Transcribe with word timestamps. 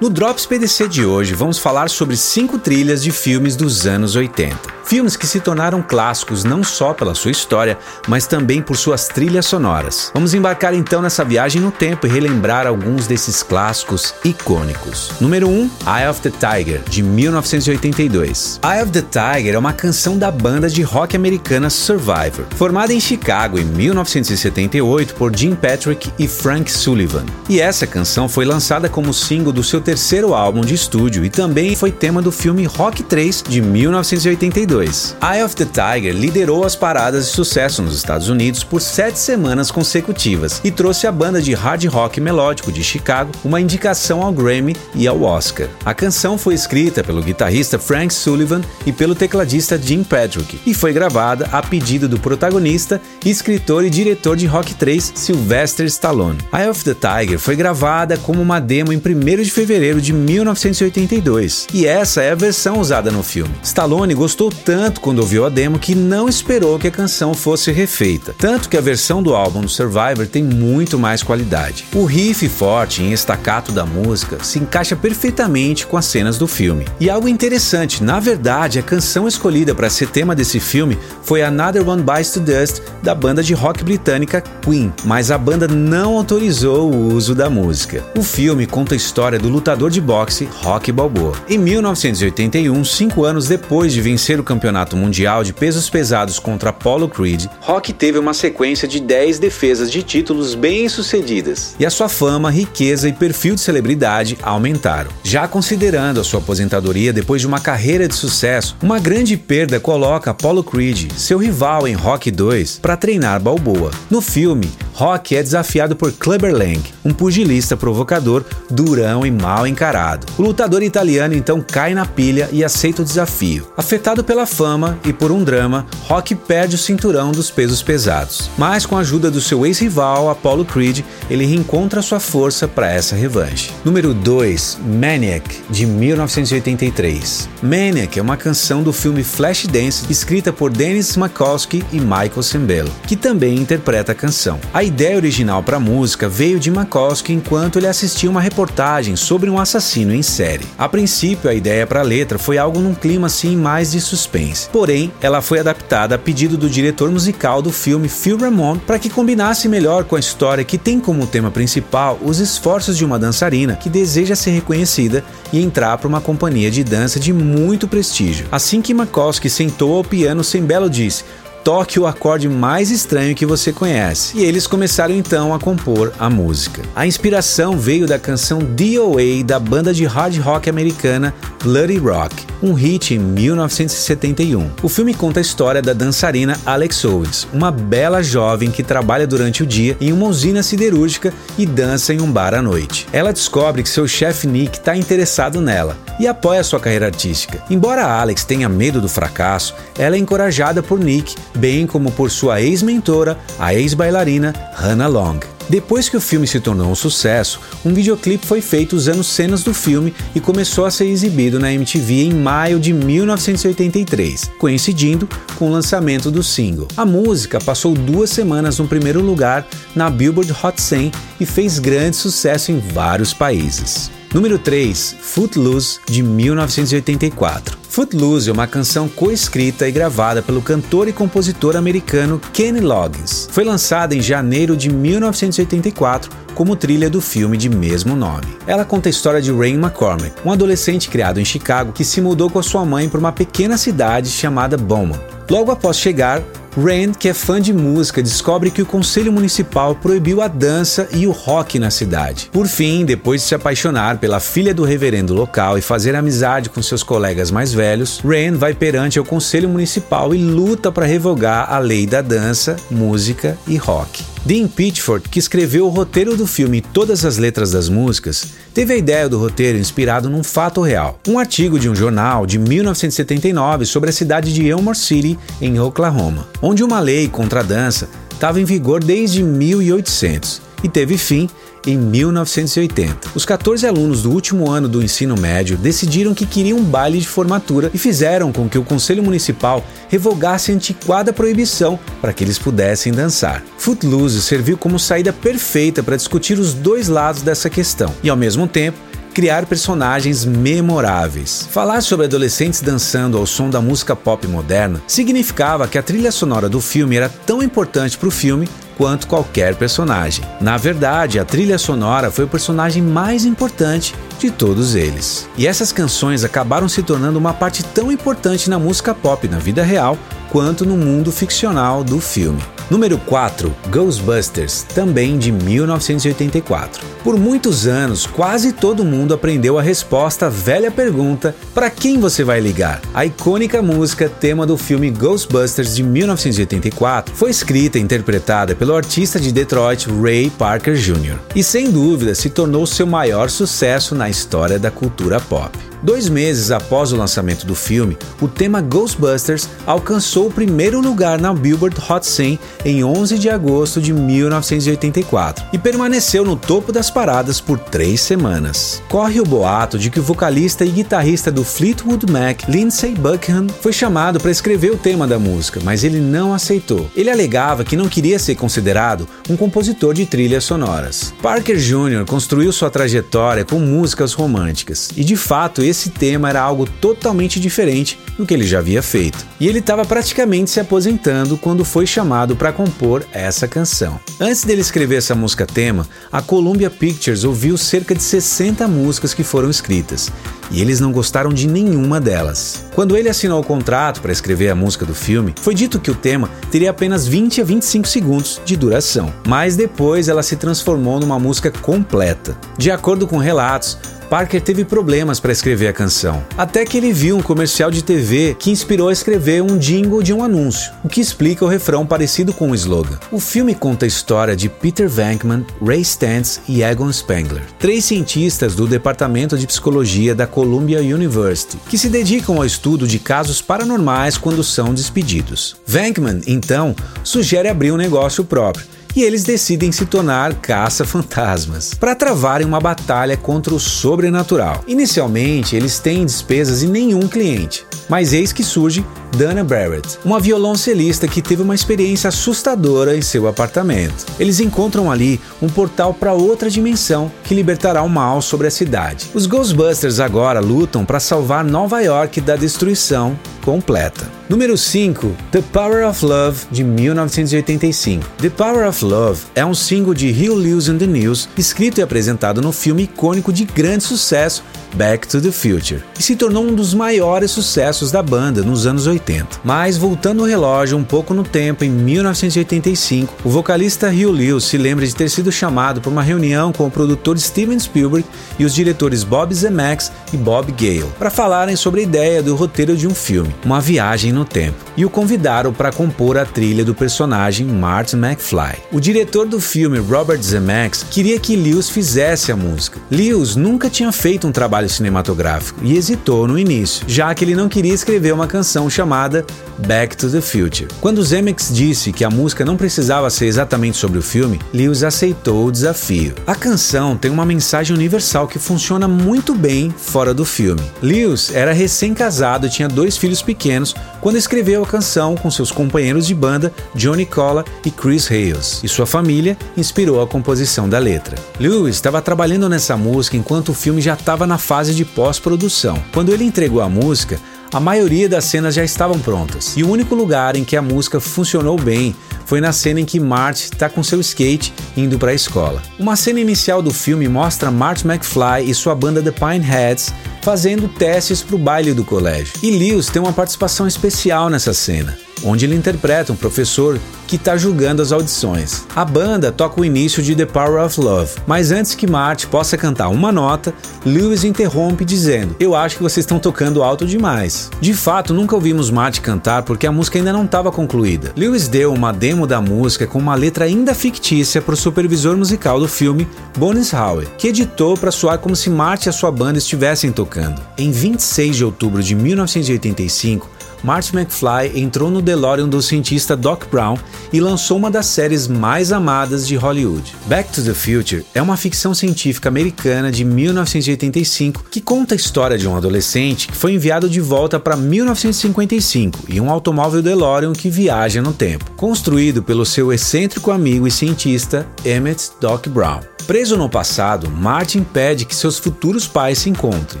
No 0.00 0.08
Drops 0.08 0.46
PDC 0.46 0.88
de 0.88 1.04
hoje, 1.04 1.34
vamos 1.34 1.58
falar 1.58 1.90
sobre 1.90 2.16
cinco 2.16 2.58
trilhas 2.58 3.02
de 3.02 3.10
filmes 3.10 3.54
dos 3.54 3.86
anos 3.86 4.16
80. 4.16 4.79
Filmes 4.90 5.16
que 5.16 5.24
se 5.24 5.38
tornaram 5.38 5.82
clássicos 5.82 6.42
não 6.42 6.64
só 6.64 6.92
pela 6.92 7.14
sua 7.14 7.30
história, 7.30 7.78
mas 8.08 8.26
também 8.26 8.60
por 8.60 8.76
suas 8.76 9.06
trilhas 9.06 9.46
sonoras. 9.46 10.10
Vamos 10.12 10.34
embarcar 10.34 10.74
então 10.74 11.00
nessa 11.00 11.24
viagem 11.24 11.62
no 11.62 11.70
tempo 11.70 12.08
e 12.08 12.10
relembrar 12.10 12.66
alguns 12.66 13.06
desses 13.06 13.40
clássicos 13.40 14.12
icônicos. 14.24 15.12
Número 15.20 15.48
1, 15.48 15.70
Eye 15.86 16.08
of 16.10 16.20
the 16.22 16.30
Tiger, 16.30 16.82
de 16.88 17.04
1982. 17.04 18.58
Eye 18.64 18.82
of 18.82 18.90
the 18.90 19.00
Tiger 19.00 19.54
é 19.54 19.58
uma 19.60 19.72
canção 19.72 20.18
da 20.18 20.28
banda 20.28 20.68
de 20.68 20.82
rock 20.82 21.14
americana 21.14 21.70
Survivor, 21.70 22.46
formada 22.56 22.92
em 22.92 22.98
Chicago 22.98 23.60
em 23.60 23.64
1978 23.64 25.14
por 25.14 25.32
Jim 25.36 25.54
Patrick 25.54 26.12
e 26.18 26.26
Frank 26.26 26.68
Sullivan. 26.68 27.26
E 27.48 27.60
essa 27.60 27.86
canção 27.86 28.28
foi 28.28 28.44
lançada 28.44 28.88
como 28.88 29.14
single 29.14 29.52
do 29.52 29.62
seu 29.62 29.80
terceiro 29.80 30.34
álbum 30.34 30.62
de 30.62 30.74
estúdio 30.74 31.24
e 31.24 31.30
também 31.30 31.76
foi 31.76 31.92
tema 31.92 32.20
do 32.20 32.32
filme 32.32 32.64
Rock 32.64 33.04
3 33.04 33.44
de 33.48 33.62
1982. 33.62 34.79
2002. 34.80 35.16
Eye 35.22 35.44
of 35.44 35.54
the 35.54 35.64
Tiger 35.64 36.14
liderou 36.14 36.64
as 36.64 36.74
paradas 36.74 37.26
de 37.26 37.32
sucesso 37.32 37.82
nos 37.82 37.94
Estados 37.94 38.28
Unidos 38.28 38.64
por 38.64 38.80
sete 38.80 39.18
semanas 39.18 39.70
consecutivas 39.70 40.60
e 40.64 40.70
trouxe 40.70 41.06
à 41.06 41.12
banda 41.12 41.40
de 41.42 41.52
hard 41.52 41.84
rock 41.86 42.20
melódico 42.20 42.72
de 42.72 42.82
Chicago 42.82 43.30
uma 43.44 43.60
indicação 43.60 44.22
ao 44.22 44.32
Grammy 44.32 44.76
e 44.94 45.06
ao 45.06 45.22
Oscar. 45.22 45.68
A 45.84 45.92
canção 45.92 46.38
foi 46.38 46.54
escrita 46.54 47.04
pelo 47.04 47.22
guitarrista 47.22 47.78
Frank 47.78 48.12
Sullivan 48.12 48.62
e 48.86 48.92
pelo 48.92 49.14
tecladista 49.14 49.78
Jim 49.78 50.02
Patrick 50.02 50.60
e 50.66 50.74
foi 50.74 50.92
gravada 50.92 51.48
a 51.52 51.62
pedido 51.62 52.08
do 52.08 52.18
protagonista, 52.18 53.00
escritor 53.24 53.84
e 53.84 53.90
diretor 53.90 54.36
de 54.36 54.46
Rock 54.46 54.74
3, 54.74 55.12
Sylvester 55.14 55.86
Stallone. 55.86 56.38
Eye 56.52 56.68
of 56.68 56.84
the 56.84 56.94
Tiger 56.94 57.38
foi 57.38 57.56
gravada 57.56 58.16
como 58.16 58.40
uma 58.40 58.60
demo 58.60 58.92
em 58.92 58.96
1 58.96 59.42
de 59.42 59.50
fevereiro 59.50 60.00
de 60.00 60.12
1982 60.12 61.66
e 61.72 61.86
essa 61.86 62.22
é 62.22 62.32
a 62.32 62.34
versão 62.34 62.78
usada 62.78 63.10
no 63.10 63.22
filme. 63.22 63.54
Stallone 63.62 64.14
gostou 64.14 64.50
tanto 64.64 65.00
quando 65.00 65.20
ouviu 65.20 65.44
a 65.44 65.48
demo 65.48 65.78
que 65.78 65.94
não 65.94 66.28
esperou 66.28 66.78
que 66.78 66.88
a 66.88 66.90
canção 66.90 67.34
fosse 67.34 67.72
refeita. 67.72 68.34
Tanto 68.38 68.68
que 68.68 68.76
a 68.76 68.80
versão 68.80 69.22
do 69.22 69.34
álbum 69.34 69.60
do 69.62 69.68
Survivor 69.68 70.26
tem 70.26 70.42
muito 70.42 70.98
mais 70.98 71.22
qualidade. 71.22 71.84
O 71.94 72.04
riff 72.04 72.48
forte 72.48 73.02
em 73.02 73.12
estacato 73.12 73.72
da 73.72 73.84
música 73.84 74.42
se 74.42 74.58
encaixa 74.58 74.94
perfeitamente 74.94 75.86
com 75.86 75.96
as 75.96 76.06
cenas 76.06 76.38
do 76.38 76.46
filme. 76.46 76.86
E 76.98 77.08
algo 77.08 77.28
interessante, 77.28 78.02
na 78.02 78.20
verdade, 78.20 78.78
a 78.78 78.82
canção 78.82 79.26
escolhida 79.26 79.74
para 79.74 79.90
ser 79.90 80.08
tema 80.08 80.34
desse 80.34 80.60
filme 80.60 80.98
foi 81.22 81.42
Another 81.42 81.88
One 81.88 82.02
Bites 82.02 82.32
to 82.32 82.40
Dust 82.40 82.82
da 83.02 83.14
banda 83.14 83.42
de 83.42 83.54
rock 83.54 83.82
britânica 83.82 84.42
Queen, 84.62 84.92
mas 85.04 85.30
a 85.30 85.38
banda 85.38 85.66
não 85.66 86.16
autorizou 86.16 86.92
o 86.92 87.14
uso 87.14 87.34
da 87.34 87.48
música. 87.48 88.04
O 88.16 88.22
filme 88.22 88.66
conta 88.66 88.94
a 88.94 88.96
história 88.96 89.38
do 89.38 89.48
lutador 89.48 89.90
de 89.90 90.00
boxe 90.00 90.48
Rocky 90.62 90.92
Balboa. 90.92 91.34
Em 91.48 91.58
1981, 91.58 92.84
cinco 92.84 93.24
anos 93.24 93.48
depois 93.48 93.92
de 93.92 94.00
vencer 94.00 94.38
o 94.38 94.44
campeonato 94.50 94.96
Mundial 94.96 95.44
de 95.44 95.52
Pesos 95.52 95.88
Pesados 95.88 96.40
contra 96.40 96.70
Apollo 96.70 97.08
Creed, 97.08 97.46
Rock 97.60 97.92
teve 97.92 98.18
uma 98.18 98.34
sequência 98.34 98.88
de 98.88 98.98
10 98.98 99.38
defesas 99.38 99.92
de 99.92 100.02
títulos 100.02 100.56
bem-sucedidas, 100.56 101.76
e 101.78 101.86
a 101.86 101.90
sua 101.90 102.08
fama, 102.08 102.50
riqueza 102.50 103.08
e 103.08 103.12
perfil 103.12 103.54
de 103.54 103.60
celebridade 103.60 104.36
aumentaram. 104.42 105.12
Já 105.22 105.46
considerando 105.46 106.18
a 106.18 106.24
sua 106.24 106.40
aposentadoria 106.40 107.12
depois 107.12 107.40
de 107.40 107.46
uma 107.46 107.60
carreira 107.60 108.08
de 108.08 108.14
sucesso, 108.16 108.76
uma 108.82 108.98
grande 108.98 109.36
perda 109.36 109.78
coloca 109.78 110.32
Apollo 110.32 110.64
Creed, 110.64 111.12
seu 111.12 111.38
rival 111.38 111.86
em 111.86 111.94
Rock 111.94 112.28
2, 112.28 112.80
para 112.80 112.96
treinar 112.96 113.38
Balboa. 113.40 113.92
No 114.10 114.20
filme, 114.20 114.68
Rock 115.00 115.34
é 115.34 115.42
desafiado 115.42 115.96
por 115.96 116.12
Clubber 116.12 116.54
Lang, 116.54 116.78
um 117.02 117.14
pugilista 117.14 117.74
provocador, 117.74 118.44
durão 118.68 119.24
e 119.24 119.30
mal 119.30 119.66
encarado. 119.66 120.26
O 120.36 120.42
lutador 120.42 120.82
italiano 120.82 121.34
então 121.34 121.62
cai 121.62 121.94
na 121.94 122.04
pilha 122.04 122.50
e 122.52 122.62
aceita 122.62 123.00
o 123.00 123.04
desafio. 123.04 123.66
Afetado 123.78 124.22
pela 124.22 124.44
fama 124.44 124.98
e 125.02 125.10
por 125.10 125.32
um 125.32 125.42
drama, 125.42 125.86
Rock 126.06 126.34
perde 126.34 126.74
o 126.74 126.78
cinturão 126.78 127.32
dos 127.32 127.50
pesos 127.50 127.82
pesados. 127.82 128.50
Mas 128.58 128.84
com 128.84 128.94
a 128.94 129.00
ajuda 129.00 129.30
do 129.30 129.40
seu 129.40 129.64
ex-rival, 129.64 130.28
Apollo 130.28 130.66
Creed, 130.66 131.00
ele 131.30 131.46
reencontra 131.46 132.02
sua 132.02 132.20
força 132.20 132.68
para 132.68 132.92
essa 132.92 133.16
revanche. 133.16 133.70
Número 133.82 134.12
2, 134.12 134.80
Maniac, 135.00 135.62
de 135.70 135.86
1983. 135.86 137.48
Maniac 137.62 138.18
é 138.18 138.22
uma 138.22 138.36
canção 138.36 138.82
do 138.82 138.92
filme 138.92 139.24
Flashdance, 139.24 140.04
escrita 140.10 140.52
por 140.52 140.70
Dennis 140.70 141.16
Makowski 141.16 141.82
e 141.90 141.98
Michael 141.98 142.42
Sembello, 142.42 142.92
que 143.06 143.16
também 143.16 143.56
interpreta 143.56 144.12
a 144.12 144.14
canção. 144.14 144.60
A 144.74 144.89
ideia 144.90 145.16
original 145.16 145.62
para 145.62 145.76
a 145.76 145.80
música 145.80 146.28
veio 146.28 146.58
de 146.58 146.68
Makowski 146.68 147.32
enquanto 147.32 147.78
ele 147.78 147.86
assistia 147.86 148.28
uma 148.28 148.40
reportagem 148.40 149.14
sobre 149.14 149.48
um 149.48 149.58
assassino 149.58 150.12
em 150.12 150.20
série. 150.20 150.66
A 150.76 150.88
princípio, 150.88 151.48
a 151.48 151.54
ideia 151.54 151.86
para 151.86 152.00
a 152.00 152.02
letra 152.02 152.40
foi 152.40 152.58
algo 152.58 152.80
num 152.80 152.92
clima 152.92 153.28
assim 153.28 153.56
mais 153.56 153.92
de 153.92 154.00
suspense. 154.00 154.68
Porém, 154.68 155.12
ela 155.20 155.40
foi 155.40 155.60
adaptada 155.60 156.16
a 156.16 156.18
pedido 156.18 156.56
do 156.56 156.68
diretor 156.68 157.08
musical 157.08 157.62
do 157.62 157.70
filme 157.70 158.08
Phil 158.08 158.36
Ramone 158.36 158.80
para 158.80 158.98
que 158.98 159.08
combinasse 159.08 159.68
melhor 159.68 160.02
com 160.04 160.16
a 160.16 160.20
história 160.20 160.64
que 160.64 160.76
tem 160.76 160.98
como 160.98 161.26
tema 161.26 161.52
principal 161.52 162.18
os 162.20 162.40
esforços 162.40 162.96
de 162.96 163.04
uma 163.04 163.18
dançarina 163.18 163.76
que 163.76 163.88
deseja 163.88 164.34
ser 164.34 164.50
reconhecida 164.50 165.24
e 165.52 165.62
entrar 165.62 165.98
para 165.98 166.08
uma 166.08 166.20
companhia 166.20 166.70
de 166.70 166.82
dança 166.82 167.20
de 167.20 167.32
muito 167.32 167.86
prestígio. 167.86 168.46
Assim 168.50 168.82
que 168.82 168.92
Makowski 168.92 169.48
sentou 169.48 169.96
ao 169.96 170.04
piano, 170.04 170.42
Sembello 170.42 170.90
disse: 170.90 171.24
toque 171.64 171.98
o 171.98 172.06
acorde 172.06 172.48
mais 172.48 172.90
estranho 172.90 173.34
que 173.34 173.46
você 173.46 173.72
conhece. 173.72 174.38
E 174.38 174.44
eles 174.44 174.66
começaram 174.66 175.14
então 175.14 175.54
a 175.54 175.58
compor 175.58 176.12
a 176.18 176.28
música. 176.28 176.82
A 176.94 177.06
inspiração 177.06 177.78
veio 177.78 178.06
da 178.06 178.18
canção 178.18 178.58
DOA 178.58 179.44
da 179.44 179.58
banda 179.58 179.92
de 179.92 180.04
hard 180.04 180.38
rock 180.38 180.68
americana 180.68 181.34
Bloody 181.62 181.98
Rock, 181.98 182.46
um 182.62 182.72
hit 182.72 183.14
em 183.14 183.18
1971. 183.18 184.70
O 184.82 184.88
filme 184.88 185.12
conta 185.12 185.40
a 185.40 185.42
história 185.42 185.82
da 185.82 185.92
dançarina 185.92 186.58
Alex 186.64 187.04
Owens, 187.04 187.46
uma 187.52 187.70
bela 187.70 188.22
jovem 188.22 188.70
que 188.70 188.82
trabalha 188.82 189.26
durante 189.26 189.62
o 189.62 189.66
dia 189.66 189.96
em 190.00 190.12
uma 190.12 190.26
usina 190.26 190.62
siderúrgica 190.62 191.34
e 191.58 191.66
dança 191.66 192.14
em 192.14 192.20
um 192.20 192.30
bar 192.30 192.54
à 192.54 192.62
noite. 192.62 193.06
Ela 193.12 193.32
descobre 193.32 193.82
que 193.82 193.90
seu 193.90 194.08
chefe 194.08 194.46
Nick 194.46 194.78
está 194.78 194.96
interessado 194.96 195.60
nela 195.60 195.96
e 196.18 196.26
apoia 196.26 196.64
sua 196.64 196.80
carreira 196.80 197.06
artística. 197.06 197.62
Embora 197.68 198.04
Alex 198.04 198.44
tenha 198.44 198.68
medo 198.68 199.00
do 199.00 199.08
fracasso, 199.08 199.74
ela 199.98 200.16
é 200.16 200.18
encorajada 200.18 200.82
por 200.82 200.98
Nick 200.98 201.34
bem 201.54 201.86
como 201.86 202.10
por 202.12 202.30
sua 202.30 202.60
ex-mentora, 202.60 203.38
a 203.58 203.74
ex-bailarina 203.74 204.54
Hannah 204.74 205.08
Long. 205.08 205.40
Depois 205.70 206.08
que 206.08 206.16
o 206.16 206.20
filme 206.20 206.48
se 206.48 206.58
tornou 206.58 206.90
um 206.90 206.96
sucesso, 206.96 207.60
um 207.84 207.94
videoclipe 207.94 208.44
foi 208.44 208.60
feito 208.60 208.96
usando 208.96 209.22
cenas 209.22 209.62
do 209.62 209.72
filme 209.72 210.12
e 210.34 210.40
começou 210.40 210.84
a 210.84 210.90
ser 210.90 211.04
exibido 211.04 211.60
na 211.60 211.72
MTV 211.72 212.24
em 212.24 212.34
maio 212.34 212.80
de 212.80 212.92
1983, 212.92 214.50
coincidindo 214.58 215.28
com 215.56 215.68
o 215.68 215.72
lançamento 215.72 216.28
do 216.28 216.42
single. 216.42 216.88
A 216.96 217.04
música 217.04 217.60
passou 217.60 217.94
duas 217.94 218.30
semanas 218.30 218.80
no 218.80 218.88
primeiro 218.88 219.22
lugar 219.22 219.64
na 219.94 220.10
Billboard 220.10 220.52
Hot 220.60 220.82
100 220.82 221.12
e 221.38 221.46
fez 221.46 221.78
grande 221.78 222.16
sucesso 222.16 222.72
em 222.72 222.80
vários 222.80 223.32
países. 223.32 224.10
Número 224.32 224.60
3, 224.60 225.16
Footloose, 225.20 225.98
de 226.06 226.22
1984. 226.22 227.76
Footloose 227.88 228.48
é 228.48 228.52
uma 228.52 228.66
canção 228.68 229.08
coescrita 229.08 229.88
e 229.88 229.90
gravada 229.90 230.40
pelo 230.40 230.62
cantor 230.62 231.08
e 231.08 231.12
compositor 231.12 231.74
americano 231.74 232.40
Kenny 232.52 232.78
Loggins. 232.78 233.48
Foi 233.50 233.64
lançada 233.64 234.14
em 234.14 234.22
janeiro 234.22 234.76
de 234.76 234.88
1984 234.88 236.30
como 236.54 236.76
trilha 236.76 237.10
do 237.10 237.20
filme 237.20 237.56
de 237.56 237.68
mesmo 237.68 238.14
nome. 238.14 238.46
Ela 238.68 238.84
conta 238.84 239.08
a 239.08 239.10
história 239.10 239.42
de 239.42 239.50
Rain 239.50 239.74
McCormick, 239.74 240.36
um 240.44 240.52
adolescente 240.52 241.10
criado 241.10 241.40
em 241.40 241.44
Chicago 241.44 241.92
que 241.92 242.04
se 242.04 242.20
mudou 242.20 242.48
com 242.48 242.60
a 242.60 242.62
sua 242.62 242.84
mãe 242.84 243.08
para 243.08 243.18
uma 243.18 243.32
pequena 243.32 243.76
cidade 243.76 244.28
chamada 244.28 244.76
Beaumont. 244.76 245.20
Logo 245.50 245.72
após 245.72 245.98
chegar, 245.98 246.40
Rand, 246.76 247.12
que 247.18 247.28
é 247.28 247.34
fã 247.34 247.60
de 247.60 247.72
música, 247.72 248.22
descobre 248.22 248.70
que 248.70 248.82
o 248.82 248.86
Conselho 248.86 249.32
Municipal 249.32 249.94
proibiu 249.94 250.40
a 250.40 250.48
dança 250.48 251.08
e 251.12 251.26
o 251.26 251.32
rock 251.32 251.78
na 251.78 251.90
cidade. 251.90 252.48
Por 252.52 252.66
fim, 252.66 253.04
depois 253.04 253.42
de 253.42 253.48
se 253.48 253.54
apaixonar 253.54 254.18
pela 254.18 254.40
filha 254.40 254.74
do 254.74 254.84
reverendo 254.84 255.34
local 255.34 255.76
e 255.76 255.82
fazer 255.82 256.14
amizade 256.14 256.70
com 256.70 256.82
seus 256.82 257.02
colegas 257.02 257.50
mais 257.50 257.72
velhos, 257.72 258.20
Rand 258.20 258.56
vai 258.56 258.74
perante 258.74 259.18
o 259.18 259.24
Conselho 259.24 259.68
Municipal 259.68 260.34
e 260.34 260.38
luta 260.38 260.92
para 260.92 261.06
revogar 261.06 261.72
a 261.72 261.78
lei 261.78 262.06
da 262.06 262.22
dança, 262.22 262.76
música 262.90 263.58
e 263.66 263.76
rock. 263.76 264.29
Dean 264.44 264.66
Pitchford, 264.66 265.28
que 265.28 265.38
escreveu 265.38 265.86
o 265.86 265.90
roteiro 265.90 266.36
do 266.36 266.46
filme 266.46 266.78
e 266.78 266.80
todas 266.80 267.24
as 267.24 267.36
letras 267.36 267.70
das 267.70 267.88
músicas, 267.88 268.48
teve 268.72 268.94
a 268.94 268.96
ideia 268.96 269.28
do 269.28 269.38
roteiro 269.38 269.78
inspirado 269.78 270.30
num 270.30 270.42
fato 270.42 270.80
real. 270.80 271.20
Um 271.28 271.38
artigo 271.38 271.78
de 271.78 271.88
um 271.88 271.94
jornal 271.94 272.46
de 272.46 272.58
1979 272.58 273.84
sobre 273.84 274.08
a 274.10 274.12
cidade 274.12 274.52
de 274.52 274.66
Elmore 274.66 274.96
City, 274.96 275.38
em 275.60 275.78
Oklahoma, 275.78 276.48
onde 276.62 276.82
uma 276.82 277.00
lei 277.00 277.28
contra 277.28 277.60
a 277.60 277.64
dança 277.64 278.08
estava 278.32 278.58
em 278.58 278.64
vigor 278.64 279.04
desde 279.04 279.42
1800 279.42 280.62
e 280.82 280.88
teve 280.88 281.18
fim 281.18 281.48
em 281.86 281.96
1980. 281.96 283.30
Os 283.34 283.44
14 283.44 283.86
alunos 283.86 284.22
do 284.22 284.30
último 284.30 284.70
ano 284.70 284.88
do 284.88 285.02
ensino 285.02 285.36
médio 285.36 285.76
decidiram 285.76 286.34
que 286.34 286.46
queriam 286.46 286.78
um 286.78 286.84
baile 286.84 287.18
de 287.18 287.28
formatura 287.28 287.90
e 287.92 287.98
fizeram 287.98 288.52
com 288.52 288.68
que 288.68 288.78
o 288.78 288.84
Conselho 288.84 289.22
Municipal 289.22 289.84
revogasse 290.08 290.70
a 290.70 290.74
antiquada 290.74 291.32
proibição 291.32 291.98
para 292.20 292.32
que 292.32 292.44
eles 292.44 292.58
pudessem 292.58 293.12
dançar. 293.12 293.62
Footloose 293.78 294.42
serviu 294.42 294.76
como 294.76 294.98
saída 294.98 295.32
perfeita 295.32 296.02
para 296.02 296.16
discutir 296.16 296.58
os 296.58 296.74
dois 296.74 297.08
lados 297.08 297.42
dessa 297.42 297.70
questão 297.70 298.14
e, 298.22 298.28
ao 298.28 298.36
mesmo 298.36 298.66
tempo, 298.66 298.98
criar 299.32 299.64
personagens 299.66 300.44
memoráveis. 300.44 301.66
Falar 301.70 302.00
sobre 302.02 302.26
adolescentes 302.26 302.80
dançando 302.80 303.38
ao 303.38 303.46
som 303.46 303.70
da 303.70 303.80
música 303.80 304.16
pop 304.16 304.46
moderna 304.46 305.00
significava 305.06 305.88
que 305.88 305.96
a 305.96 306.02
trilha 306.02 306.32
sonora 306.32 306.68
do 306.68 306.80
filme 306.80 307.16
era 307.16 307.28
tão 307.28 307.62
importante 307.62 308.18
para 308.18 308.28
o 308.28 308.32
filme 308.32 308.68
quanto 309.00 309.26
qualquer 309.26 309.76
personagem. 309.76 310.44
Na 310.60 310.76
verdade, 310.76 311.38
a 311.38 311.44
trilha 311.44 311.78
sonora 311.78 312.30
foi 312.30 312.44
o 312.44 312.48
personagem 312.48 313.02
mais 313.02 313.46
importante 313.46 314.14
de 314.38 314.50
todos 314.50 314.94
eles. 314.94 315.48
E 315.56 315.66
essas 315.66 315.90
canções 315.90 316.44
acabaram 316.44 316.86
se 316.86 317.02
tornando 317.02 317.38
uma 317.38 317.54
parte 317.54 317.82
tão 317.82 318.12
importante 318.12 318.68
na 318.68 318.78
música 318.78 319.14
pop 319.14 319.48
na 319.48 319.58
vida 319.58 319.82
real 319.82 320.18
quanto 320.50 320.84
no 320.84 320.96
mundo 320.96 321.32
ficcional 321.32 322.04
do 322.04 322.20
filme. 322.20 322.60
Número 322.90 323.18
4, 323.18 323.72
Ghostbusters, 323.88 324.82
também 324.82 325.38
de 325.38 325.52
1984. 325.52 327.06
Por 327.22 327.38
muitos 327.38 327.86
anos, 327.86 328.26
quase 328.26 328.72
todo 328.72 329.04
mundo 329.04 329.32
aprendeu 329.32 329.78
a 329.78 329.82
resposta 329.82 330.46
à 330.46 330.48
velha 330.48 330.90
pergunta: 330.90 331.54
para 331.72 331.88
quem 331.88 332.18
você 332.18 332.42
vai 332.42 332.60
ligar? 332.60 333.00
A 333.14 333.24
icônica 333.24 333.80
música 333.80 334.28
tema 334.28 334.66
do 334.66 334.76
filme 334.76 335.08
Ghostbusters 335.10 335.94
de 335.94 336.02
1984 336.02 337.34
foi 337.34 337.50
escrita 337.50 337.98
e 337.98 338.02
interpretada 338.02 338.74
pelo 338.74 338.96
artista 338.96 339.38
de 339.38 339.52
Detroit 339.52 340.08
Ray 340.20 340.50
Parker 340.50 340.94
Jr. 340.94 341.38
e 341.54 341.62
sem 341.62 341.90
dúvida 341.90 342.34
se 342.34 342.50
tornou 342.50 342.86
seu 342.86 343.06
maior 343.06 343.50
sucesso 343.50 344.14
na 344.14 344.28
história 344.28 344.78
da 344.78 344.90
cultura 344.90 345.38
pop. 345.38 345.89
Dois 346.02 346.30
meses 346.30 346.70
após 346.70 347.12
o 347.12 347.16
lançamento 347.16 347.66
do 347.66 347.74
filme, 347.74 348.16
o 348.40 348.48
tema 348.48 348.80
Ghostbusters 348.80 349.68
alcançou 349.86 350.46
o 350.46 350.52
primeiro 350.52 350.98
lugar 350.98 351.38
na 351.38 351.52
Billboard 351.52 351.96
Hot 352.08 352.26
100 352.26 352.58
em 352.86 353.04
11 353.04 353.38
de 353.38 353.50
agosto 353.50 354.00
de 354.00 354.10
1984 354.10 355.66
e 355.74 355.78
permaneceu 355.78 356.42
no 356.42 356.56
topo 356.56 356.90
das 356.90 357.10
paradas 357.10 357.60
por 357.60 357.78
três 357.78 358.22
semanas. 358.22 359.02
Corre 359.10 359.40
o 359.40 359.44
boato 359.44 359.98
de 359.98 360.08
que 360.08 360.18
o 360.18 360.22
vocalista 360.22 360.86
e 360.86 360.90
guitarrista 360.90 361.52
do 361.52 361.62
Fleetwood 361.62 362.32
Mac, 362.32 362.62
Lindsey 362.66 363.14
Buckingham, 363.14 363.66
foi 363.68 363.92
chamado 363.92 364.40
para 364.40 364.50
escrever 364.50 364.92
o 364.92 364.98
tema 364.98 365.26
da 365.26 365.38
música, 365.38 365.80
mas 365.84 366.02
ele 366.02 366.18
não 366.18 366.54
aceitou. 366.54 367.10
Ele 367.14 367.30
alegava 367.30 367.84
que 367.84 367.96
não 367.96 368.08
queria 368.08 368.38
ser 368.38 368.54
considerado 368.54 369.28
um 369.50 369.56
compositor 369.56 370.14
de 370.14 370.24
trilhas 370.24 370.64
sonoras. 370.64 371.34
Parker 371.42 371.76
Jr. 371.76 372.24
construiu 372.26 372.72
sua 372.72 372.88
trajetória 372.88 373.66
com 373.66 373.78
músicas 373.78 374.32
românticas 374.32 375.10
e, 375.14 375.22
de 375.22 375.36
fato, 375.36 375.82
esse 375.90 376.10
tema 376.10 376.48
era 376.48 376.60
algo 376.60 376.86
totalmente 376.86 377.60
diferente 377.60 378.18
do 378.38 378.46
que 378.46 378.54
ele 378.54 378.66
já 378.66 378.78
havia 378.78 379.02
feito. 379.02 379.44
E 379.58 379.68
ele 379.68 379.80
estava 379.80 380.04
praticamente 380.04 380.70
se 380.70 380.80
aposentando 380.80 381.58
quando 381.58 381.84
foi 381.84 382.06
chamado 382.06 382.56
para 382.56 382.72
compor 382.72 383.24
essa 383.32 383.68
canção. 383.68 384.18
Antes 384.40 384.64
dele 384.64 384.80
escrever 384.80 385.16
essa 385.16 385.34
música 385.34 385.66
tema, 385.66 386.08
a 386.32 386.40
Columbia 386.40 386.90
Pictures 386.90 387.44
ouviu 387.44 387.76
cerca 387.76 388.14
de 388.14 388.22
60 388.22 388.88
músicas 388.88 389.34
que 389.34 389.42
foram 389.42 389.68
escritas, 389.68 390.32
e 390.70 390.80
eles 390.80 391.00
não 391.00 391.12
gostaram 391.12 391.52
de 391.52 391.66
nenhuma 391.66 392.20
delas. 392.20 392.84
Quando 392.94 393.16
ele 393.16 393.28
assinou 393.28 393.60
o 393.60 393.64
contrato 393.64 394.20
para 394.20 394.32
escrever 394.32 394.70
a 394.70 394.74
música 394.74 395.04
do 395.04 395.14
filme, 395.14 395.54
foi 395.60 395.74
dito 395.74 395.98
que 395.98 396.10
o 396.10 396.14
tema 396.14 396.50
teria 396.70 396.90
apenas 396.90 397.26
20 397.26 397.60
a 397.60 397.64
25 397.64 398.06
segundos 398.06 398.60
de 398.64 398.76
duração, 398.76 399.32
mas 399.46 399.76
depois 399.76 400.28
ela 400.28 400.42
se 400.42 400.56
transformou 400.56 401.18
numa 401.18 401.38
música 401.38 401.70
completa. 401.70 402.56
De 402.78 402.90
acordo 402.90 403.26
com 403.26 403.38
relatos, 403.38 403.98
Parker 404.30 404.62
teve 404.62 404.84
problemas 404.84 405.40
para 405.40 405.50
escrever 405.50 405.88
a 405.88 405.92
canção, 405.92 406.44
até 406.56 406.84
que 406.84 406.96
ele 406.96 407.12
viu 407.12 407.36
um 407.36 407.42
comercial 407.42 407.90
de 407.90 408.04
TV 408.04 408.54
que 408.56 408.70
inspirou 408.70 409.08
a 409.08 409.12
escrever 409.12 409.60
um 409.60 409.76
jingle 409.76 410.22
de 410.22 410.32
um 410.32 410.44
anúncio, 410.44 410.92
o 411.02 411.08
que 411.08 411.20
explica 411.20 411.64
o 411.64 411.68
refrão 411.68 412.06
parecido 412.06 412.52
com 412.52 412.70
o 412.70 412.74
slogan. 412.76 413.18
O 413.32 413.40
filme 413.40 413.74
conta 413.74 414.04
a 414.04 414.08
história 414.08 414.54
de 414.54 414.68
Peter 414.68 415.08
Venkman, 415.08 415.66
Ray 415.84 416.02
Stantz 416.02 416.60
e 416.68 416.80
Egon 416.80 417.12
Spengler, 417.12 417.64
três 417.76 418.04
cientistas 418.04 418.76
do 418.76 418.86
Departamento 418.86 419.58
de 419.58 419.66
Psicologia 419.66 420.32
da 420.32 420.46
Columbia 420.60 421.00
University, 421.00 421.78
que 421.88 421.96
se 421.96 422.10
dedicam 422.10 422.56
ao 422.56 422.66
estudo 422.66 423.08
de 423.08 423.18
casos 423.18 423.62
paranormais 423.62 424.36
quando 424.36 424.62
são 424.62 424.92
despedidos. 424.92 425.74
Venkman, 425.86 426.42
então, 426.46 426.94
sugere 427.24 427.66
abrir 427.66 427.92
um 427.92 427.96
negócio 427.96 428.44
próprio 428.44 428.84
e 429.16 429.22
eles 429.22 429.42
decidem 429.42 429.90
se 429.90 430.04
tornar 430.04 430.54
caça-fantasmas 430.56 431.94
para 431.94 432.14
travarem 432.14 432.66
uma 432.66 432.78
batalha 432.78 433.38
contra 433.38 433.74
o 433.74 433.80
sobrenatural. 433.80 434.84
Inicialmente, 434.86 435.74
eles 435.74 435.98
têm 435.98 436.26
despesas 436.26 436.82
e 436.82 436.86
nenhum 436.86 437.26
cliente, 437.26 437.86
mas 438.06 438.34
eis 438.34 438.52
que 438.52 438.62
surge 438.62 439.02
Dana 439.36 439.62
Barrett, 439.62 440.18
uma 440.24 440.40
violoncelista 440.40 441.28
que 441.28 441.40
teve 441.40 441.62
uma 441.62 441.74
experiência 441.74 442.28
assustadora 442.28 443.16
em 443.16 443.22
seu 443.22 443.46
apartamento. 443.46 444.26
Eles 444.38 444.60
encontram 444.60 445.10
ali 445.10 445.40
um 445.62 445.68
portal 445.68 446.12
para 446.12 446.32
outra 446.32 446.68
dimensão 446.68 447.30
que 447.44 447.54
libertará 447.54 448.02
o 448.02 448.08
mal 448.08 448.42
sobre 448.42 448.66
a 448.66 448.70
cidade. 448.70 449.30
Os 449.34 449.46
Ghostbusters 449.46 450.20
agora 450.20 450.60
lutam 450.60 451.04
para 451.04 451.20
salvar 451.20 451.64
Nova 451.64 452.00
York 452.00 452.40
da 452.40 452.56
destruição 452.56 453.38
completa. 453.62 454.26
Número 454.48 454.76
5, 454.76 455.36
The 455.52 455.62
Power 455.72 456.08
of 456.08 456.24
Love, 456.24 456.66
de 456.72 456.82
1985. 456.82 458.26
The 458.38 458.50
Power 458.50 458.88
of 458.88 459.04
Love 459.04 459.42
é 459.54 459.64
um 459.64 459.74
single 459.74 460.12
de 460.12 460.28
Hugh 460.30 460.54
Lewis 460.54 460.88
and 460.88 460.98
the 460.98 461.06
News, 461.06 461.48
escrito 461.56 462.00
e 462.00 462.02
apresentado 462.02 462.60
no 462.60 462.72
filme 462.72 463.04
icônico 463.04 463.52
de 463.52 463.64
grande 463.64 464.02
sucesso 464.02 464.64
Back 464.94 465.26
to 465.28 465.40
the 465.40 465.50
Future, 465.50 466.02
que 466.14 466.22
se 466.22 466.36
tornou 466.36 466.64
um 466.64 466.74
dos 466.74 466.94
maiores 466.94 467.50
sucessos 467.50 468.10
da 468.10 468.22
banda 468.22 468.62
nos 468.62 468.86
anos 468.86 469.06
80. 469.06 469.60
Mas 469.64 469.96
voltando 469.96 470.42
o 470.42 470.46
relógio 470.46 470.96
um 470.96 471.04
pouco 471.04 471.32
no 471.34 471.42
tempo, 471.42 471.84
em 471.84 471.90
1985, 471.90 473.34
o 473.44 473.50
vocalista 473.50 474.08
Hugh 474.08 474.30
Lewis 474.30 474.64
se 474.64 474.76
lembra 474.76 475.06
de 475.06 475.14
ter 475.14 475.28
sido 475.28 475.52
chamado 475.52 476.00
para 476.00 476.10
uma 476.10 476.22
reunião 476.22 476.72
com 476.72 476.86
o 476.86 476.90
produtor 476.90 477.38
Steven 477.38 477.78
Spielberg 477.78 478.26
e 478.58 478.64
os 478.64 478.74
diretores 478.74 479.24
Bob 479.24 479.54
Zemeckis 479.54 480.12
e 480.32 480.36
Bob 480.36 480.72
Gale 480.72 481.10
para 481.18 481.30
falarem 481.30 481.76
sobre 481.76 482.00
a 482.00 482.04
ideia 482.04 482.42
do 482.42 482.54
roteiro 482.54 482.96
de 482.96 483.06
um 483.06 483.14
filme, 483.14 483.54
Uma 483.64 483.80
Viagem 483.80 484.32
no 484.32 484.44
Tempo, 484.44 484.78
e 484.96 485.04
o 485.04 485.10
convidaram 485.10 485.72
para 485.72 485.92
compor 485.92 486.36
a 486.38 486.44
trilha 486.44 486.84
do 486.84 486.94
personagem 486.94 487.66
Martin 487.66 488.16
McFly. 488.16 488.76
O 488.92 489.00
diretor 489.00 489.46
do 489.46 489.60
filme, 489.60 489.98
Robert 489.98 490.42
Zemeckis, 490.42 491.04
queria 491.10 491.38
que 491.38 491.56
Lewis 491.56 491.88
fizesse 491.88 492.52
a 492.52 492.56
música. 492.56 493.00
Lewis 493.10 493.56
nunca 493.56 493.88
tinha 493.88 494.12
feito 494.12 494.46
um 494.46 494.52
trabalho 494.52 494.79
trabalho 494.80 494.88
cinematográfico 494.88 495.80
e 495.82 495.96
hesitou 495.96 496.46
no 496.48 496.58
início, 496.58 497.04
já 497.06 497.34
que 497.34 497.44
ele 497.44 497.54
não 497.54 497.68
queria 497.68 497.92
escrever 497.92 498.32
uma 498.32 498.46
canção 498.46 498.88
chamada 498.88 499.44
Back 499.86 500.16
to 500.16 500.30
the 500.30 500.40
Future. 500.40 500.88
Quando 501.00 501.22
Zemeckis 501.22 501.74
disse 501.74 502.12
que 502.12 502.24
a 502.24 502.30
música 502.30 502.64
não 502.64 502.76
precisava 502.76 503.28
ser 503.30 503.46
exatamente 503.46 503.96
sobre 503.96 504.18
o 504.18 504.22
filme, 504.22 504.60
Lewis 504.72 505.02
aceitou 505.02 505.66
o 505.66 505.72
desafio. 505.72 506.34
A 506.46 506.54
canção 506.54 507.16
tem 507.16 507.30
uma 507.30 507.44
mensagem 507.44 507.94
universal 507.94 508.46
que 508.46 508.58
funciona 508.58 509.06
muito 509.08 509.54
bem 509.54 509.92
fora 509.96 510.32
do 510.32 510.44
filme. 510.44 510.82
Lewis 511.02 511.54
era 511.54 511.72
recém-casado 511.72 512.66
e 512.66 512.70
tinha 512.70 512.88
dois 512.88 513.16
filhos 513.16 513.42
pequenos 513.42 513.94
quando 514.20 514.36
escreveu 514.36 514.82
a 514.82 514.86
canção 514.86 515.34
com 515.34 515.50
seus 515.50 515.70
companheiros 515.70 516.26
de 516.26 516.34
banda 516.34 516.72
Johnny 516.94 517.24
Colla 517.24 517.64
e 517.84 517.90
Chris 517.90 518.30
Hales, 518.30 518.80
e 518.82 518.88
sua 518.88 519.06
família 519.06 519.56
inspirou 519.76 520.22
a 520.22 520.26
composição 520.26 520.88
da 520.88 520.98
letra. 520.98 521.36
Lewis 521.58 521.96
estava 521.96 522.20
trabalhando 522.20 522.68
nessa 522.68 522.96
música 522.96 523.36
enquanto 523.36 523.70
o 523.70 523.74
filme 523.74 524.00
já 524.00 524.14
estava 524.14 524.46
na 524.46 524.58
fase 524.70 524.94
de 524.94 525.04
pós-produção. 525.04 526.00
Quando 526.12 526.32
ele 526.32 526.44
entregou 526.44 526.80
a 526.80 526.88
música, 526.88 527.40
a 527.72 527.80
maioria 527.80 528.28
das 528.28 528.44
cenas 528.44 528.72
já 528.72 528.84
estavam 528.84 529.18
prontas, 529.18 529.76
e 529.76 529.82
o 529.82 529.90
único 529.90 530.14
lugar 530.14 530.54
em 530.54 530.62
que 530.62 530.76
a 530.76 530.82
música 530.82 531.18
funcionou 531.18 531.76
bem 531.76 532.14
foi 532.46 532.60
na 532.60 532.72
cena 532.72 533.00
em 533.00 533.04
que 533.04 533.18
Marty 533.18 533.64
está 533.64 533.88
com 533.88 534.00
seu 534.00 534.20
skate 534.20 534.72
indo 534.96 535.18
para 535.18 535.32
a 535.32 535.34
escola. 535.34 535.82
Uma 535.98 536.14
cena 536.14 536.38
inicial 536.38 536.80
do 536.80 536.92
filme 536.92 537.26
mostra 537.26 537.68
Marty 537.68 538.06
McFly 538.06 538.70
e 538.70 538.72
sua 538.72 538.94
banda 538.94 539.20
The 539.20 539.32
Pineheads 539.32 540.14
fazendo 540.40 540.86
testes 540.86 541.42
para 541.42 541.56
o 541.56 541.58
baile 541.58 541.92
do 541.92 542.04
colégio. 542.04 542.54
E 542.62 542.70
Lewis 542.70 543.08
tem 543.08 543.20
uma 543.20 543.32
participação 543.32 543.88
especial 543.88 544.48
nessa 544.48 544.72
cena 544.72 545.18
onde 545.44 545.64
ele 545.64 545.74
interpreta 545.74 546.32
um 546.32 546.36
professor 546.36 546.98
que 547.26 547.36
está 547.36 547.56
julgando 547.56 548.02
as 548.02 548.10
audições. 548.10 548.84
A 548.94 549.04
banda 549.04 549.52
toca 549.52 549.80
o 549.80 549.84
início 549.84 550.20
de 550.20 550.34
The 550.34 550.46
Power 550.46 550.84
of 550.84 551.00
Love, 551.00 551.30
mas 551.46 551.70
antes 551.70 551.94
que 551.94 552.06
Marty 552.06 552.48
possa 552.48 552.76
cantar 552.76 553.08
uma 553.08 553.30
nota, 553.30 553.72
Lewis 554.04 554.42
interrompe 554.42 555.04
dizendo: 555.04 555.54
Eu 555.60 555.76
acho 555.76 555.96
que 555.96 556.02
vocês 556.02 556.24
estão 556.24 556.40
tocando 556.40 556.82
alto 556.82 557.06
demais. 557.06 557.70
De 557.80 557.94
fato, 557.94 558.34
nunca 558.34 558.56
ouvimos 558.56 558.90
Marty 558.90 559.20
cantar 559.20 559.62
porque 559.62 559.86
a 559.86 559.92
música 559.92 560.18
ainda 560.18 560.32
não 560.32 560.44
estava 560.44 560.72
concluída. 560.72 561.32
Lewis 561.36 561.68
deu 561.68 561.92
uma 561.92 562.12
demo 562.12 562.48
da 562.48 562.60
música 562.60 563.06
com 563.06 563.18
uma 563.18 563.36
letra 563.36 563.64
ainda 563.64 563.94
fictícia 563.94 564.60
para 564.60 564.74
o 564.74 564.76
supervisor 564.76 565.36
musical 565.36 565.78
do 565.78 565.86
filme, 565.86 566.26
Bonis 566.58 566.92
Howe, 566.92 567.28
que 567.38 567.46
editou 567.46 567.96
para 567.96 568.10
soar 568.10 568.38
como 568.38 568.56
se 568.56 568.68
Marty 568.68 569.08
e 569.08 569.10
a 569.10 569.12
sua 569.12 569.30
banda 569.30 569.58
estivessem 569.58 570.10
tocando. 570.10 570.60
Em 570.76 570.90
26 570.90 571.56
de 571.56 571.64
outubro 571.64 572.02
de 572.02 572.16
1985, 572.16 573.59
Marty 573.82 574.16
McFly 574.16 574.78
entrou 574.80 575.10
no 575.10 575.22
DeLorean 575.22 575.68
do 575.68 575.80
cientista 575.80 576.36
Doc 576.36 576.64
Brown 576.70 576.96
e 577.32 577.40
lançou 577.40 577.76
uma 577.76 577.90
das 577.90 578.06
séries 578.06 578.46
mais 578.46 578.92
amadas 578.92 579.46
de 579.46 579.56
Hollywood. 579.56 580.14
Back 580.26 580.52
to 580.52 580.62
the 580.62 580.74
Future 580.74 581.24
é 581.34 581.40
uma 581.40 581.56
ficção 581.56 581.94
científica 581.94 582.48
americana 582.48 583.10
de 583.10 583.24
1985 583.24 584.64
que 584.70 584.80
conta 584.80 585.14
a 585.14 585.16
história 585.16 585.56
de 585.56 585.66
um 585.66 585.76
adolescente 585.76 586.48
que 586.48 586.56
foi 586.56 586.74
enviado 586.74 587.08
de 587.08 587.20
volta 587.20 587.58
para 587.58 587.76
1955 587.76 589.24
em 589.28 589.40
um 589.40 589.50
automóvel 589.50 590.02
DeLorean 590.02 590.52
que 590.52 590.70
viaja 590.70 591.22
no 591.22 591.32
tempo, 591.32 591.70
construído 591.76 592.42
pelo 592.42 592.66
seu 592.66 592.92
excêntrico 592.92 593.50
amigo 593.50 593.86
e 593.86 593.90
cientista 593.90 594.66
Emmett 594.84 595.30
Doc 595.40 595.68
Brown. 595.68 596.00
Preso 596.26 596.56
no 596.56 596.68
passado, 596.68 597.28
Martin 597.28 597.82
pede 597.82 598.24
que 598.24 598.36
seus 598.36 598.56
futuros 598.56 599.04
pais 599.04 599.38
se 599.38 599.50
encontrem, 599.50 600.00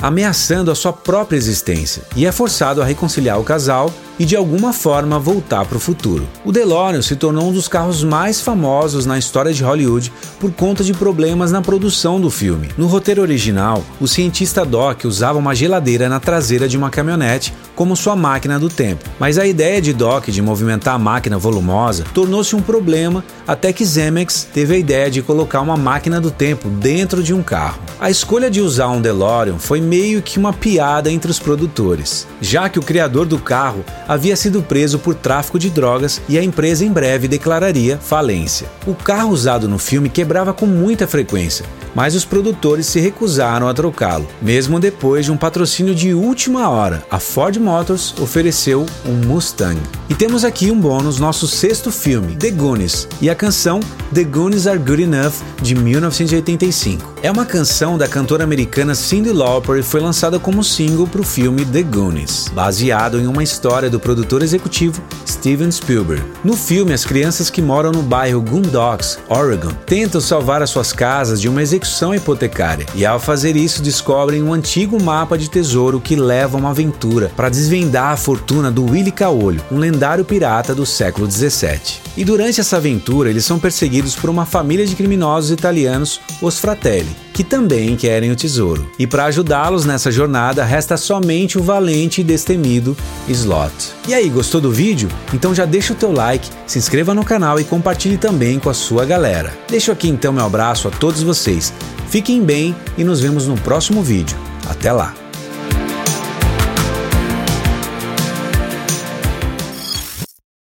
ameaçando 0.00 0.70
a 0.70 0.74
sua 0.74 0.92
própria 0.92 1.36
existência, 1.36 2.04
e 2.14 2.24
é 2.24 2.30
forçado 2.30 2.80
a 2.80 2.84
reconciliar 2.84 3.40
o 3.40 3.44
casal 3.44 3.61
casal 3.62 3.92
e 4.22 4.24
de 4.24 4.36
alguma 4.36 4.72
forma 4.72 5.18
voltar 5.18 5.64
para 5.64 5.76
o 5.76 5.80
futuro. 5.80 6.28
O 6.44 6.52
DeLorean 6.52 7.02
se 7.02 7.16
tornou 7.16 7.48
um 7.48 7.52
dos 7.52 7.66
carros 7.66 8.04
mais 8.04 8.40
famosos 8.40 9.04
na 9.04 9.18
história 9.18 9.52
de 9.52 9.64
Hollywood 9.64 10.12
por 10.38 10.52
conta 10.52 10.84
de 10.84 10.94
problemas 10.94 11.50
na 11.50 11.60
produção 11.60 12.20
do 12.20 12.30
filme. 12.30 12.68
No 12.78 12.86
roteiro 12.86 13.20
original, 13.20 13.82
o 14.00 14.06
cientista 14.06 14.64
Doc 14.64 15.06
usava 15.06 15.40
uma 15.40 15.56
geladeira 15.56 16.08
na 16.08 16.20
traseira 16.20 16.68
de 16.68 16.76
uma 16.76 16.88
caminhonete 16.88 17.52
como 17.74 17.96
sua 17.96 18.14
máquina 18.14 18.60
do 18.60 18.68
tempo, 18.68 19.10
mas 19.18 19.38
a 19.38 19.46
ideia 19.46 19.82
de 19.82 19.92
Doc 19.92 20.28
de 20.28 20.40
movimentar 20.40 20.94
a 20.94 20.98
máquina 20.98 21.36
volumosa 21.36 22.04
tornou-se 22.14 22.54
um 22.54 22.62
problema 22.62 23.24
até 23.44 23.72
que 23.72 23.84
Zemeckis 23.84 24.44
teve 24.44 24.76
a 24.76 24.78
ideia 24.78 25.10
de 25.10 25.20
colocar 25.20 25.60
uma 25.60 25.76
máquina 25.76 26.20
do 26.20 26.30
tempo 26.30 26.68
dentro 26.68 27.24
de 27.24 27.34
um 27.34 27.42
carro. 27.42 27.80
A 27.98 28.08
escolha 28.08 28.48
de 28.48 28.60
usar 28.60 28.88
um 28.88 29.00
DeLorean 29.00 29.58
foi 29.58 29.80
meio 29.80 30.22
que 30.22 30.38
uma 30.38 30.52
piada 30.52 31.10
entre 31.10 31.30
os 31.30 31.40
produtores, 31.40 32.28
já 32.40 32.68
que 32.68 32.78
o 32.78 32.82
criador 32.82 33.26
do 33.26 33.38
carro 33.38 33.84
havia 34.12 34.36
sido 34.36 34.62
preso 34.62 34.98
por 34.98 35.14
tráfico 35.14 35.58
de 35.58 35.70
drogas 35.70 36.20
e 36.28 36.38
a 36.38 36.44
empresa 36.44 36.84
em 36.84 36.92
breve 36.92 37.26
declararia 37.26 37.96
falência. 37.96 38.68
O 38.86 38.94
carro 38.94 39.30
usado 39.30 39.66
no 39.66 39.78
filme 39.78 40.10
quebrava 40.10 40.52
com 40.52 40.66
muita 40.66 41.06
frequência, 41.06 41.64
mas 41.94 42.14
os 42.14 42.24
produtores 42.24 42.86
se 42.86 43.00
recusaram 43.00 43.68
a 43.68 43.74
trocá-lo. 43.74 44.28
Mesmo 44.40 44.78
depois 44.78 45.24
de 45.24 45.32
um 45.32 45.36
patrocínio 45.36 45.94
de 45.94 46.12
última 46.12 46.68
hora, 46.68 47.02
a 47.10 47.18
Ford 47.18 47.56
Motors 47.56 48.14
ofereceu 48.20 48.84
um 49.06 49.26
Mustang. 49.26 49.80
E 50.10 50.14
temos 50.14 50.44
aqui 50.44 50.70
um 50.70 50.78
bônus, 50.78 51.18
nosso 51.18 51.48
sexto 51.48 51.90
filme, 51.90 52.36
The 52.36 52.50
Goonies, 52.50 53.08
e 53.20 53.30
a 53.30 53.34
canção 53.34 53.80
The 54.12 54.24
Goonies 54.24 54.66
Are 54.66 54.78
Good 54.78 55.04
Enough, 55.04 55.32
de 55.62 55.74
1985. 55.74 57.14
É 57.22 57.30
uma 57.30 57.46
canção 57.46 57.96
da 57.96 58.06
cantora 58.06 58.44
americana 58.44 58.94
Cyndi 58.94 59.30
Lauper 59.30 59.78
e 59.78 59.82
foi 59.82 60.00
lançada 60.00 60.38
como 60.38 60.62
single 60.62 61.06
para 61.06 61.20
o 61.20 61.24
filme 61.24 61.64
The 61.64 61.82
Goonies, 61.82 62.48
baseado 62.52 63.18
em 63.18 63.26
uma 63.26 63.42
história 63.42 63.88
do 63.92 64.00
produtor 64.00 64.42
executivo 64.42 65.00
Steven 65.24 65.70
Spielberg. 65.70 66.24
No 66.42 66.56
filme, 66.56 66.92
as 66.92 67.04
crianças 67.04 67.48
que 67.48 67.62
moram 67.62 67.92
no 67.92 68.02
bairro 68.02 68.40
Goondocks, 68.40 69.18
Oregon, 69.28 69.72
tentam 69.86 70.20
salvar 70.20 70.62
as 70.62 70.70
suas 70.70 70.92
casas 70.92 71.40
de 71.40 71.48
uma 71.48 71.62
execução 71.62 72.14
hipotecária 72.14 72.86
e, 72.94 73.06
ao 73.06 73.20
fazer 73.20 73.54
isso, 73.54 73.82
descobrem 73.82 74.42
um 74.42 74.52
antigo 74.52 75.00
mapa 75.00 75.38
de 75.38 75.48
tesouro 75.48 76.00
que 76.00 76.16
leva 76.16 76.56
a 76.56 76.60
uma 76.60 76.70
aventura 76.70 77.30
para 77.36 77.48
desvendar 77.48 78.12
a 78.12 78.16
fortuna 78.16 78.70
do 78.70 78.84
Willy 78.84 79.12
Caolho, 79.12 79.62
um 79.70 79.78
lendário 79.78 80.24
pirata 80.24 80.74
do 80.74 80.84
século 80.84 81.26
17. 81.26 82.02
E 82.16 82.24
durante 82.24 82.60
essa 82.60 82.78
aventura, 82.78 83.30
eles 83.30 83.44
são 83.44 83.58
perseguidos 83.58 84.16
por 84.16 84.28
uma 84.28 84.46
família 84.46 84.86
de 84.86 84.96
criminosos 84.96 85.50
italianos, 85.50 86.20
os 86.40 86.58
Fratelli, 86.58 87.14
que 87.32 87.42
também 87.42 87.96
querem 87.96 88.30
o 88.30 88.36
tesouro. 88.36 88.90
E 88.98 89.06
para 89.06 89.24
ajudá-los 89.24 89.84
nessa 89.84 90.10
jornada, 90.10 90.64
resta 90.64 90.96
somente 90.96 91.58
o 91.58 91.62
valente 91.62 92.20
e 92.20 92.24
destemido 92.24 92.96
Slot. 93.28 93.72
E 94.06 94.14
aí, 94.14 94.28
gostou 94.28 94.60
do 94.60 94.70
vídeo? 94.70 95.08
Então 95.32 95.54
já 95.54 95.64
deixa 95.64 95.92
o 95.92 95.96
teu 95.96 96.12
like, 96.12 96.48
se 96.66 96.78
inscreva 96.78 97.14
no 97.14 97.24
canal 97.24 97.58
e 97.58 97.64
compartilhe 97.64 98.18
também 98.18 98.58
com 98.58 98.68
a 98.68 98.74
sua 98.74 99.04
galera. 99.04 99.52
Deixo 99.68 99.90
aqui 99.92 100.08
então 100.08 100.32
meu 100.32 100.44
abraço 100.44 100.88
a 100.88 100.90
todos 100.90 101.22
vocês. 101.22 101.72
Fiquem 102.08 102.42
bem 102.42 102.76
e 102.98 103.04
nos 103.04 103.20
vemos 103.20 103.46
no 103.46 103.56
próximo 103.56 104.02
vídeo. 104.02 104.36
Até 104.68 104.92
lá! 104.92 105.21